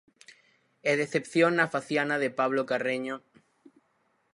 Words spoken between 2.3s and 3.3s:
Pablo Carreño.